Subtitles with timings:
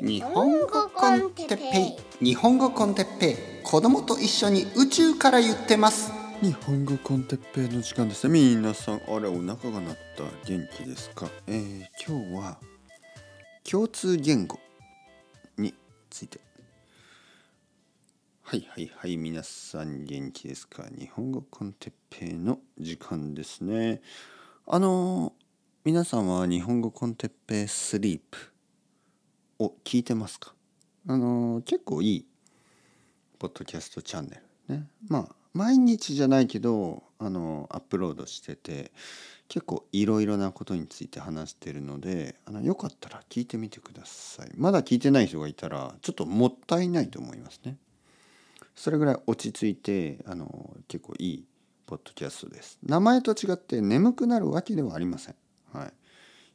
[0.00, 2.24] 日本語コンテッペイ。
[2.24, 3.36] 日本語コンテッペイ。
[3.64, 6.12] 子供と一緒に宇宙から言ってます。
[6.40, 8.32] 日本語コンテッペイの時間ですね。
[8.32, 10.22] 皆さんあれお腹が鳴った。
[10.46, 11.28] 元気ですか？
[11.48, 12.58] えー、今日は
[13.68, 14.60] 共通言語
[15.56, 15.74] に
[16.10, 16.38] ついて。
[18.42, 20.84] はいはいはい皆さん元気ですか？
[20.96, 24.00] 日本語コンテッペイの時間ですね。
[24.64, 25.32] あの
[25.84, 28.52] 皆さんは日本語コンテッペイスリープ
[29.58, 30.54] を聞いてますか？
[31.08, 32.26] あの結構いい
[33.38, 34.86] ポッドキャストチャンネルね。
[35.08, 38.92] まあ毎日じゃないけどあのアップロードしてて
[39.48, 44.50] 結構いろいろなことについて話してるのであのよかったら聞いてみてください。
[44.56, 47.76] まだ聞いてない人がいたらちょっともったいないと思いますね。
[48.76, 51.44] それぐらい落ち着いてあの結構いい
[51.86, 52.78] ポッドキャストです。
[52.84, 55.34] 名前と違って眠くなるわけではありません。
[55.72, 55.92] はい。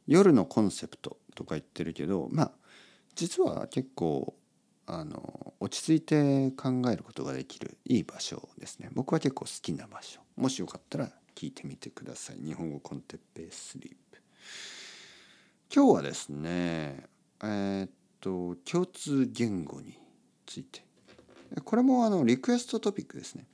[0.06, 2.52] 夜のコンセプトとか言ってるけどまあ
[3.14, 4.34] 実は結構
[4.86, 8.90] あの落ち着いて考えることができるいい場所ですね。
[8.92, 10.20] 僕は結構好きな場所。
[10.36, 12.36] もしよかったら聞いてみてください。
[12.44, 14.20] 日本語コンテッペイスリープ。
[15.74, 17.06] 今日はですね
[17.42, 19.98] えー、っと共通言語に
[20.46, 20.82] ついて。
[21.64, 23.46] これもあのリクエストトピックですね。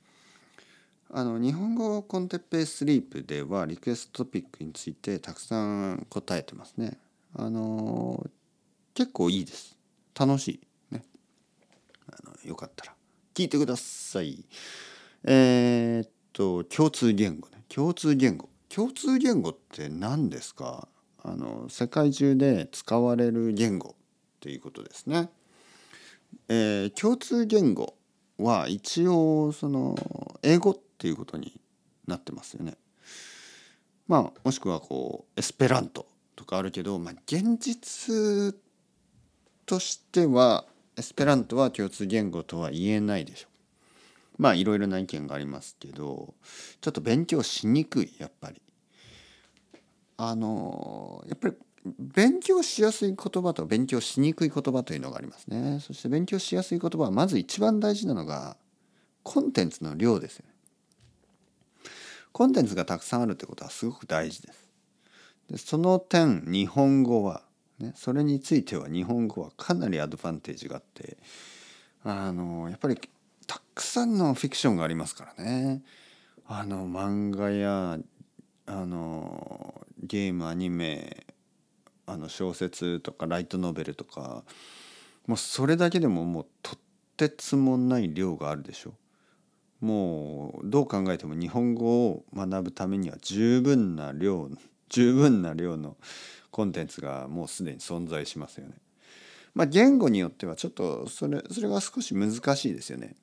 [1.13, 5.61] あの日本語コンテッペイスリープではリクエストトピックについてたくさ
[5.93, 6.97] ん答えてますね。
[7.35, 8.25] あの
[8.93, 9.77] 結構いいです。
[10.19, 10.59] 楽しい。
[10.93, 11.03] ね。
[12.07, 12.93] あのよかったら。
[13.33, 14.43] 聞いてください。
[15.23, 17.63] えー、っと共通言語ね。
[17.69, 18.49] 共通言語。
[18.69, 20.87] 共通言語って何ですか？
[21.23, 23.93] あの世界中で使われる言語っ
[24.39, 25.29] ていうことですね、
[26.49, 27.95] えー、共通言語
[28.39, 29.95] は一応その
[30.41, 31.59] 英語っていうことに
[32.07, 32.75] なってますよね。
[34.07, 38.55] まあもしくはこうエスペラントとかあるけど、まあ、現実
[39.65, 40.65] としては
[40.97, 43.47] エスペラントは共通言語とは言えないでしょ
[44.37, 44.41] う。
[44.41, 46.33] まあいろいろな意見がありますけど
[46.81, 48.61] ちょっと勉強しにくいやっぱり。
[50.17, 51.55] あのやっぱり
[51.97, 55.79] 勉強しやすい言葉と勉強しにくい言葉というのがありますね。
[55.79, 58.55] そして勉強しやすい言葉はまず一番大事なのが
[59.23, 60.53] コンテンツの量ですよね。
[62.31, 64.69] コンテンツがたくさんあるってことはすごく大事です。
[65.49, 67.41] でその点日本語は
[67.81, 71.17] ね、それについては日本語はかなりアドバンテージがあって
[72.03, 72.99] あのやっぱり
[73.47, 75.81] たくさんのフィクションがありますからね。
[76.47, 77.97] あの漫画や
[78.65, 81.25] あのゲームアニメ
[82.05, 84.43] あの小説とかライトノベルとか
[85.27, 86.79] もうそれだけでももうとっ
[87.17, 88.93] てつもない量があるでしょ。
[89.79, 94.49] もうどう考えても日本語を学ぶためには十分な量
[94.89, 95.97] 十分な量の
[96.51, 98.73] コンテンツがもうすでに存在しますよね。
[99.53, 103.15] まあ、言語によってはちょっとそれそれが少し難しいですよね。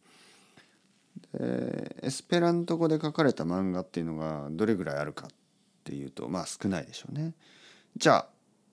[1.32, 5.30] でエスペラント語で書かれた漫画っていうのがどれぐらいあるかっ
[5.84, 7.34] ていうとまあ少ないでしょうね。
[7.96, 8.26] じゃ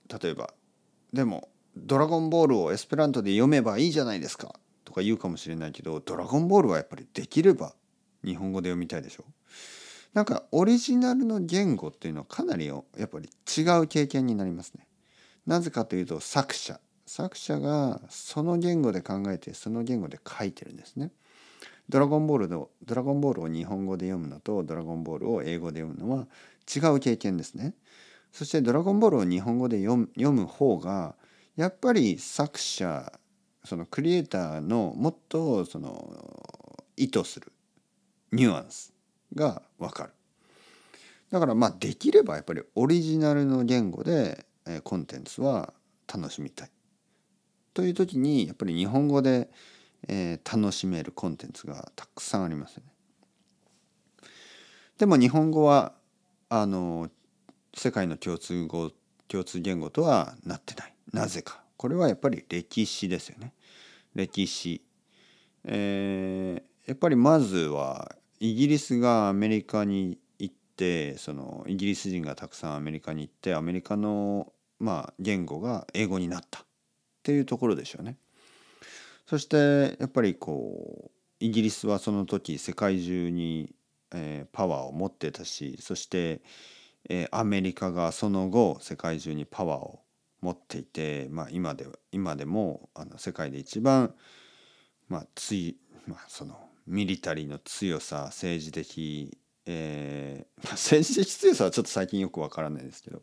[0.09, 0.53] あ例えば
[1.13, 7.75] でも「ドラゴンボール」をエスペラントで読めばいいじゃないですかとか言うかもしれないけど「ドラゴンボール」はやっぱりできれば
[8.23, 9.25] 日本語で読みたいでしょ。
[10.15, 14.87] なんかオリジナルの言語っていうのはかなりやっぱり違う経験になりますね。
[15.45, 21.11] なぜかというと作者作者がその言語で考えてその言語で書いてるんですね。
[21.89, 26.27] ドラゴンボールのドラゴンボールを日本語で読むのとドラゴンボールを英語で読むのは
[26.73, 27.75] 違う経験ですね。
[28.31, 31.15] そしてドラゴンボールを日本語で読む読む方が
[31.57, 33.11] やっぱり作者
[33.65, 37.51] そのクリエイターのもっとその意図する
[38.31, 38.94] ニュアンス
[39.35, 40.09] がわかる。
[41.31, 44.45] だからまあできればやっぱりオリジナルの言語で
[44.83, 45.73] コンテンツは
[46.11, 46.69] 楽しみたい。
[47.73, 49.49] という時にやっぱり日本語で、
[50.07, 52.91] 楽しめるコンテンツがたくさんありますよね。
[54.97, 55.93] でも日本語は
[56.47, 57.09] あの
[57.73, 58.91] 世界の共通語
[59.27, 60.93] 共通言語とはなってない。
[61.11, 61.63] なぜか。
[61.77, 63.53] これはやっぱり歴史ですよね。
[64.13, 64.81] 歴史。
[65.65, 68.15] えー、やっぱりまずは
[68.51, 76.65] イギリスがアメリカに行ってそのイギリス人がたくさんアメリカに行ってアメリカのまあ言語が英語になったっ
[77.23, 78.17] ていうところでしょうね。
[79.25, 83.73] そしてやっぱりこうイギリスはその時世界中に、
[84.13, 86.41] えー、パワーを持ってたしそして、
[87.09, 90.01] えー、アメリカがその後世界中にパワーを
[90.41, 94.13] 持っていて、まあ、今で今でもあの世界で一番、
[95.09, 95.77] まあつい
[96.07, 103.21] まあ、そのミリタリーの強さ政治的、えー、政治的強さはちょっと最近よくわからないですけど、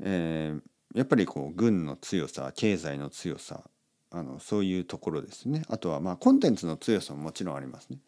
[0.00, 3.64] えー、やっぱりこう軍の強さ経済の強さ
[4.10, 5.62] あのそういうところですね。
[5.68, 7.98] あとはまあコンテンツの強さももちろんありますね。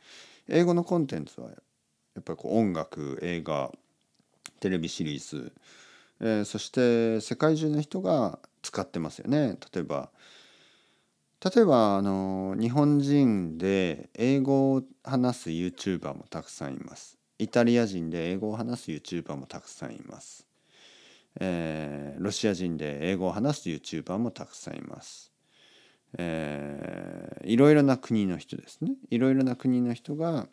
[0.49, 1.55] 英語のコンテンツはや
[2.21, 3.71] っぱりこう音楽映画
[4.61, 5.53] テレビシリーズ、
[6.21, 9.59] えー、そして世界中の人が使ってますよね。
[9.73, 10.11] 例えば
[11.44, 17.17] 例えばあの日本人で英語を話す YouTuber もたくさんいます。
[17.38, 20.44] イタリア人で英語を話す YouTuber もたくさんいます、
[21.38, 25.31] えー、ロシア人で英語を話す YouTuber もたくさんいます。
[26.17, 28.93] えー、いろいろな国の人ですね。
[29.11, 30.49] いろいろな国の人が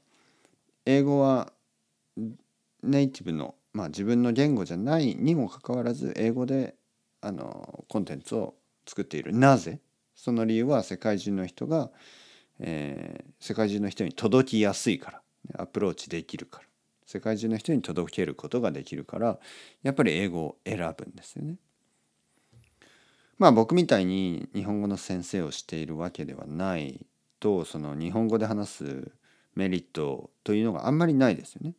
[0.85, 1.51] 英語は
[2.83, 6.75] ネイティブの、まあ、自分の言語じゃないにもかかわらず英語で
[7.21, 8.53] あのコンテンツを
[8.85, 9.35] 作っている。
[9.35, 9.79] なぜ？
[10.15, 11.91] その理由は世界中の人が、
[12.59, 15.21] えー、世界中の人に届きやすいから
[15.63, 16.65] アプローチできるから
[17.05, 19.39] 世界中の人に届けることができるから
[19.83, 21.57] やっぱり英語を選ぶんですよね。
[23.37, 27.05] まあ僕みたいに日本語の先生をしているわけではない
[27.39, 29.11] とその日本語で話す
[29.55, 31.75] メリットというのがあんまりないですよね。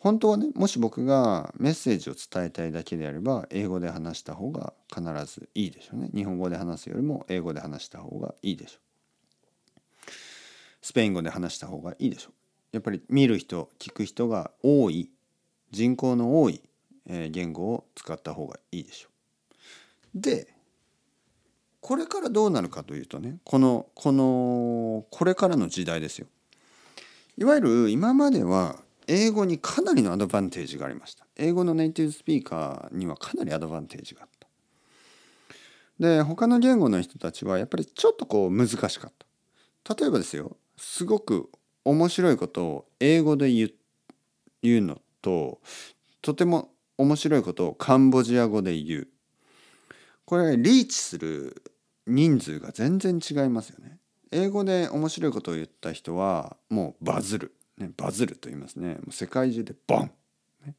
[0.00, 6.08] 本当はねもし僕がメッセージを伝えたいだけであれば英語で話した方が必ずいいでしょうね。
[6.14, 10.10] 日本語で話すよりも英語で話した方がいいでしょう。
[10.80, 12.32] スペイン語で話した方がいいでしょう。
[12.72, 15.10] やっぱり見る人聞く人が多い
[15.70, 16.62] 人口の多い
[17.04, 19.08] 言語を使った方がいいでしょ
[20.16, 20.20] う。
[20.20, 20.54] で
[21.82, 26.26] これからどうなるかというとねこのこのこれからの時代ですよ。
[27.36, 28.76] いわゆる今までは
[29.12, 31.26] 英語にかなりのアドバンテージがありました。
[31.36, 34.46] 英語のネイティブスピーカーにはかなりアドバンテージがあった。
[35.98, 39.12] で他の言語の人たちはやっぱりちょっとこう難しかっ
[39.84, 39.94] た。
[39.96, 41.50] 例えばですよすごく
[41.84, 43.70] 面白いことを英語で言う
[44.62, 45.60] 言うのと
[46.22, 49.08] とても面白いことをカンボジア語で言う
[50.24, 51.64] これリーチする
[52.06, 53.98] 人数が全然違いますよね。
[54.30, 58.94] 英語で面白いことを言った人はもうバズる、ね、バズると言いますね。
[58.94, 60.10] もう世界中でボン、
[60.66, 60.76] ね。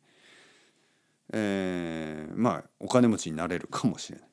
[1.34, 4.30] えー、まあお金持ちになれるかもしれない。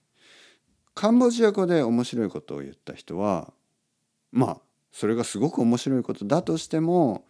[0.95, 3.53] カンボジア語で面白いことを言った人は
[4.33, 4.61] まあ
[4.93, 7.27] それがすごく面白いことだとしても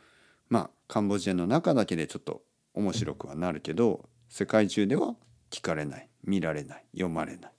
[0.48, 2.42] まあカンボジアの中だけでちょっと
[2.74, 5.14] 面白くはなるけど世界中では
[5.50, 6.08] 聞かれない。
[6.24, 6.84] 見られない。
[6.92, 7.52] 読まれない。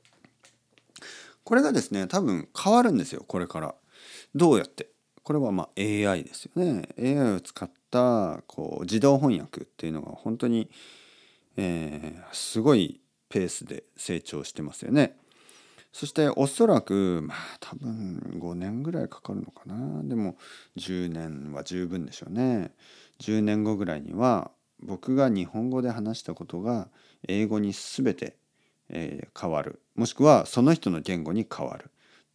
[1.43, 3.75] これがですね多分変わるんですよこれから。
[4.35, 4.89] どうやって？
[5.29, 6.89] これはま AI ですよね。
[6.97, 10.71] AI を使ったこう自動翻訳っていうのが本当に、
[11.55, 12.99] えー、すごい
[13.29, 15.15] ペースで成長してますよね。
[15.93, 20.35] そしておそらくまあ多分5年ぐらいかかるのかなでも
[20.77, 22.71] 10年は十分でしょうね。
[23.19, 24.49] 10年後ぐらいには
[24.81, 26.87] 僕が日本語で話したことが
[27.27, 28.35] 英語に全て
[28.89, 31.91] えー、変わるもしくはその人の言語に変わる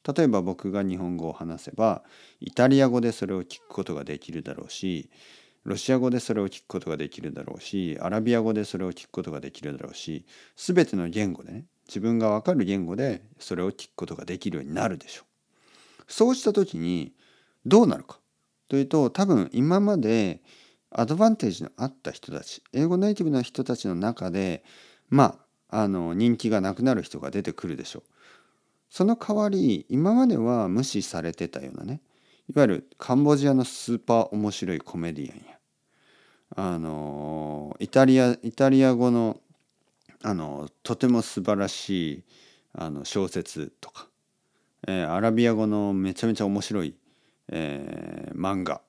[0.06, 2.02] 例えば僕が日本語を話せば
[2.40, 5.10] イタリア語でそれを聞くことができるだろうし
[5.64, 16.12] ロシア語でそれを聞くことができるだろうしアラビア語でそれを聞くことができるだろうし全ての言語でね自分が分かる言語でそれを聞くことができるようになるでしょう。
[16.12, 17.12] そうした時に
[17.64, 18.18] どうなるか
[18.68, 20.42] というと多分今まで
[20.90, 24.64] アドバンテージのあった人たち英語ネイティブな人たちの中で
[25.08, 28.13] まああの人気がなくなる人が出てくるでしょう。
[28.94, 32.00] その代わり今までは無視されてたようなね
[32.48, 35.58] いわゆるカンボジアのスーパー面白いコメディアンや
[36.54, 39.40] あのイタリアイタリア語の
[40.22, 42.24] あのとても素晴らしい
[42.72, 44.06] あの小説とか、
[44.86, 46.94] えー、アラビア語のめちゃめちゃ面白い、
[47.48, 48.80] えー、漫画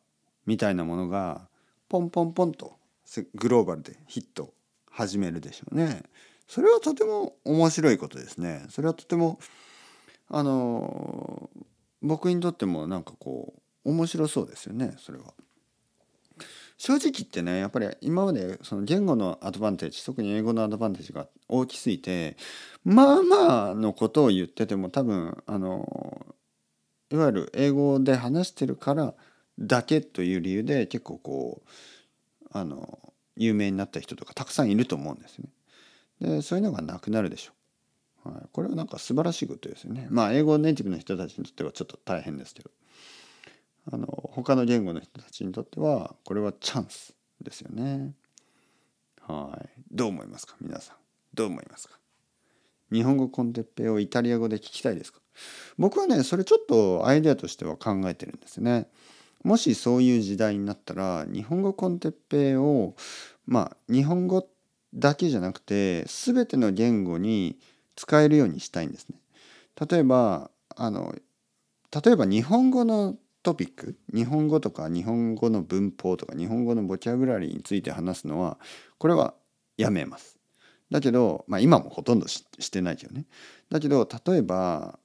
[0.45, 1.47] みたいなものが
[1.89, 2.74] ポンポンポンと
[3.33, 4.53] グローバルでヒット
[4.91, 6.03] 始めるでしょうね。
[6.47, 8.67] それはとても面白いことですね。
[8.69, 9.39] それはとても
[10.29, 11.50] あの
[12.01, 13.53] 僕にとってもなんかこ
[13.86, 15.34] う面白そうですよねそれは。
[16.77, 22.36] 正直言ってねやっぱり今までその言語のアドバンテージ特に英語のアドバンテージが大きすぎて
[22.84, 26.36] まあまあのことを言ってても多分あの
[27.12, 29.13] いわゆる英語で話してるから
[29.58, 31.70] だけという理由で結構こう
[32.51, 33.00] あの
[33.38, 35.50] 有名になった人とかたくさんいると思うんですね。
[36.20, 37.55] でそういうのがなくなるでしょう、
[38.25, 40.08] はい、これはなんか素晴らしいことですよね。
[40.10, 42.72] まあ英語ネイティブの人たちにとってはちょっと大変ですけど。
[43.91, 48.15] あの他の言語の人たちにとってはこれはチャンスですよね。
[49.22, 49.70] はい。
[49.91, 50.55] どう思いますか？
[50.60, 50.96] 皆さん。
[51.36, 52.00] どう思いますか？
[52.91, 55.20] 日本語コンテッペをイタリア語で聞きたいですか？
[55.77, 58.88] 僕はねそれちょっとアイデアとしては考えてるんですね。
[59.44, 62.96] もしそういう時代になったら日本語コンテッペを
[63.46, 64.48] まあ日本語
[64.96, 67.60] だけじゃなくて全ての言語に
[67.95, 69.17] 使えるようにしたいんですね。
[69.89, 71.15] 例えばあの
[72.03, 78.57] 例えば日本語のトピック日本語とか日本語の文法とか日本語のボキャブラリーについて話すのは
[78.97, 79.35] これは
[79.77, 80.37] やめます。
[80.91, 83.25] だけど、まあ、今もほとんどしてないけどね。
[83.69, 84.99] だけど例えば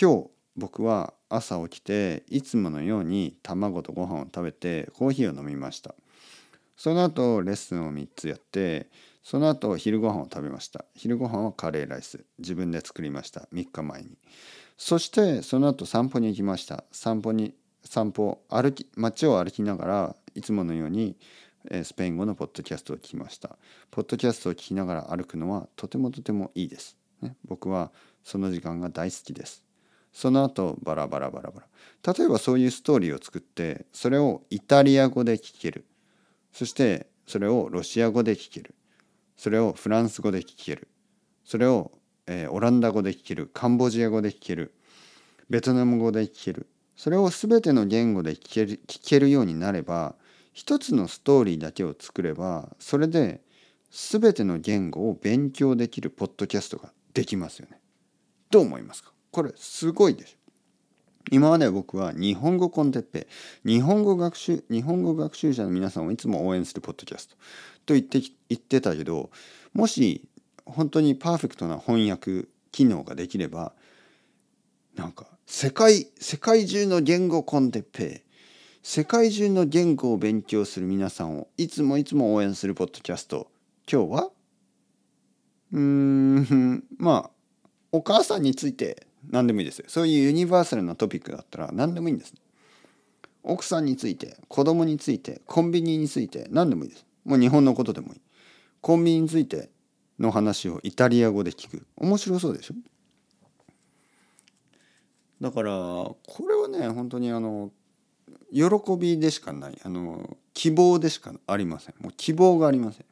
[0.00, 5.94] 今日僕は朝起きていつものように卵とご飯を食べてコーヒーを飲みました。
[6.76, 8.88] その後レッスンを3つやって
[9.24, 10.84] その後昼ご飯を食べました。
[10.94, 12.24] 昼ご飯はカレーライス。
[12.38, 13.48] 自分で作りました。
[13.54, 14.18] 3日前に。
[14.76, 16.84] そしてその後散歩に行きました。
[16.92, 17.54] 散歩に
[17.84, 21.16] 散歩歩き街を歩きながらいつものように
[21.84, 23.56] スペイン語のポッドキャストを聞きました。
[23.90, 29.64] ポッドキャストを聞きながら歩くのはとてもとてもいいです、ね、僕はその時間が大好きです。
[30.12, 32.12] その後バラバラバラバラ。
[32.12, 35.86] 例えばそういうストーリーを作ってそれをイタリア語で聞ける。
[36.52, 38.74] そしてそれをロシア語で聞ける。
[39.36, 40.88] それをフランス語で聞ける。
[41.44, 41.92] それを、
[42.26, 43.50] えー、オランダ語で聞ける。
[43.52, 44.74] カンボジア語で聞ける。
[45.50, 46.68] ベトナム語で聞ける。
[46.96, 50.14] それを全ての言語で聞ける聞けるようになれば
[50.52, 53.40] 一つのストーリーだけを作ればそれで
[53.90, 57.80] 全ての言語を勉強できるポッドキャストができますよね。
[58.48, 59.12] どう思いますか？
[59.32, 60.43] これすごいでしょ。
[61.30, 63.26] 今まで僕は日本語コンテッペ
[63.64, 67.36] 日本語学習日本語学習者の皆さんをいつも応援するポッドキャスト
[67.86, 69.30] と言って言ってたけど
[69.72, 70.22] もし
[70.66, 73.72] 本当にパーフェクトな翻訳機能ができれば
[74.96, 78.22] なんか世界世界中の言語コンテッペ
[78.82, 83.50] 世界中の言語を勉強する皆さんをいつもいつも応援するポッドキャスト
[83.90, 84.30] 今日は？
[85.72, 87.30] うーんまあ
[87.92, 89.82] お母さんについて何でもいいです。
[89.88, 92.34] そういうユニバーサルなトピックだったら何でもいいんです、
[93.42, 97.06] 奥さんについて子供についてコンビニについて何でもいいです。
[97.24, 98.20] もう日本のことでもいい。
[98.80, 99.70] コンビニについて
[100.18, 101.86] の話をイタリア語で聞く。
[101.96, 102.74] 面白そうでしょ？
[105.40, 106.16] だからこ
[106.48, 107.72] れはね本当にあの
[108.52, 108.64] 喜
[108.98, 109.78] びでしかない。
[109.84, 111.94] あの希望でしかありません。
[112.00, 113.06] もう希望がありません。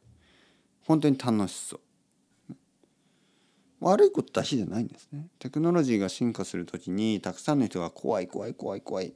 [0.86, 1.80] 本当に楽しそう。
[3.82, 5.26] 悪いことだけじゃないんですね。
[5.40, 9.12] テクノロジーが進化する時にたくさんの人が怖い怖い怖い怖い。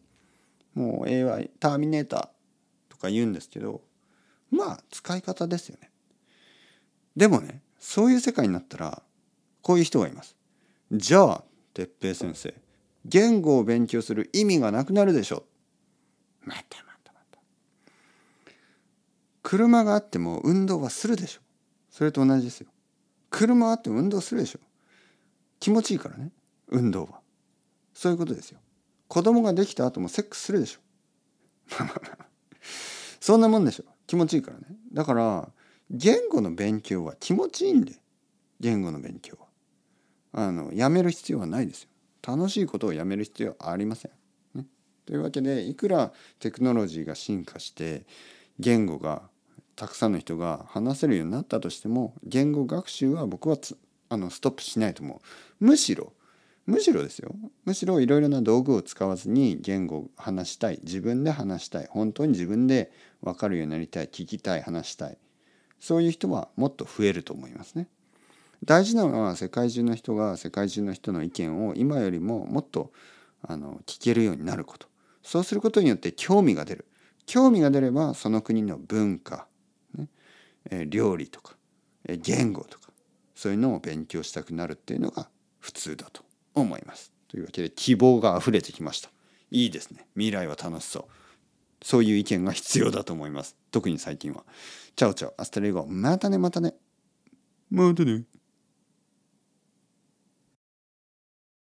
[0.75, 2.29] もう AI ターミネーター
[2.91, 3.81] とか言うんですけど
[4.51, 5.91] まあ使い方ですよね。
[7.17, 9.03] でもねそういう世界になったら
[9.63, 10.37] こういう人がいます。
[10.91, 12.55] じゃあ哲平先生
[13.05, 15.45] 言語を勉強する意味がなくなるでしょ。
[16.43, 17.39] またまたまた
[19.45, 21.41] 車があっても運動はするでしょ。
[21.89, 22.67] それと同じですよ。
[23.37, 24.61] 車あって運動するでしょ。
[25.61, 26.31] 気持ちいいからね。
[26.69, 27.21] 運動は。
[27.93, 28.59] そういうことですよ。
[29.09, 30.81] 子供ができた後もセックスするでしょ。
[33.21, 33.85] そんなもんでしょ。
[34.07, 34.65] 気持ちいいからね。
[34.91, 35.51] だから
[35.91, 37.93] 言語の勉強は気持ちいいんで。
[38.59, 39.37] 言語の勉強
[40.33, 40.47] は。
[40.47, 41.91] あのやめる必要はないですよ。
[42.27, 44.11] 楽しいことをやめる必要はありません、
[44.55, 44.65] ね、
[45.05, 48.07] というわけでいくらテクノロジーが進化して
[48.59, 49.29] 言語が
[49.77, 53.57] たくさんの人が話せるようになったとしても言語学習は僕は
[54.09, 55.21] あのストップしないと思
[55.61, 55.65] う。
[55.65, 56.13] むしろ
[56.67, 57.33] むしろですよ。
[57.65, 60.81] むしろいろいろな道具を使わずに言語を話したい。
[60.83, 61.89] 自分で話したい。
[61.89, 62.91] 本当に自分で
[63.23, 64.09] 分かるようになりたい。
[64.09, 65.19] 聞きたい話したい。
[65.79, 67.89] そういう人はもっと増えると思いますね。
[68.65, 72.91] 大事なのは世界中の人が世界中の人の意見を今よりももっと
[73.43, 74.89] あの聞けるようになること。
[75.23, 76.87] そうすることによって興味が出る。
[77.27, 79.47] 興味が出ればその国の文化
[80.89, 81.57] 料理とか、
[82.07, 82.91] 言語とか
[83.35, 87.13] そういうのを勉強したくなるっていうのが普通だと思います。
[87.29, 89.11] というわけで希望が溢れてきました。
[89.51, 90.07] いいですね。
[90.15, 91.05] 未来は楽しそう。
[91.85, 93.57] そういう意見が必要だと思います。
[93.71, 94.45] 特に最近は。
[94.97, 95.87] ciao ciao、hasta luego。
[95.87, 96.75] またねまたね。
[97.71, 98.25] またね。